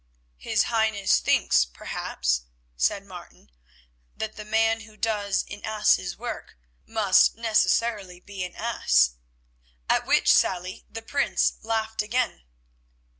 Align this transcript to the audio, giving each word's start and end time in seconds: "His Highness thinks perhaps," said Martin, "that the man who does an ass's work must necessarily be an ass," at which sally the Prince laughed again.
"His 0.39 0.63
Highness 0.63 1.19
thinks 1.19 1.63
perhaps," 1.63 2.45
said 2.75 3.05
Martin, 3.05 3.51
"that 4.17 4.35
the 4.35 4.43
man 4.43 4.79
who 4.81 4.97
does 4.97 5.45
an 5.47 5.63
ass's 5.63 6.17
work 6.17 6.57
must 6.87 7.35
necessarily 7.35 8.19
be 8.19 8.43
an 8.43 8.55
ass," 8.55 9.11
at 9.87 10.07
which 10.07 10.33
sally 10.33 10.85
the 10.89 11.03
Prince 11.03 11.53
laughed 11.61 12.01
again. 12.01 12.45